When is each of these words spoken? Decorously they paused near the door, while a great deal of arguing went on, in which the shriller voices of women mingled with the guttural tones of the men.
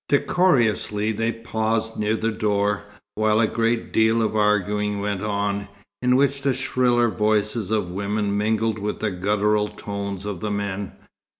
Decorously 0.09 1.11
they 1.11 1.31
paused 1.31 1.95
near 1.99 2.15
the 2.15 2.31
door, 2.31 2.85
while 3.13 3.39
a 3.39 3.45
great 3.45 3.93
deal 3.93 4.23
of 4.23 4.35
arguing 4.35 4.99
went 4.99 5.21
on, 5.21 5.67
in 6.01 6.15
which 6.15 6.41
the 6.41 6.55
shriller 6.55 7.09
voices 7.09 7.69
of 7.69 7.91
women 7.91 8.35
mingled 8.35 8.79
with 8.79 8.99
the 8.99 9.11
guttural 9.11 9.67
tones 9.67 10.25
of 10.25 10.39
the 10.39 10.49
men. 10.49 10.93